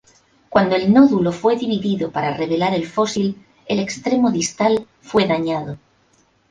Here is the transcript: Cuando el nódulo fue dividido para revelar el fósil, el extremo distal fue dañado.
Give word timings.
Cuando 0.49 0.75
el 0.75 0.91
nódulo 0.91 1.31
fue 1.31 1.55
dividido 1.57 2.09
para 2.09 2.35
revelar 2.35 2.73
el 2.73 2.87
fósil, 2.87 3.37
el 3.67 3.77
extremo 3.77 4.31
distal 4.31 4.87
fue 4.99 5.27
dañado. 5.27 5.77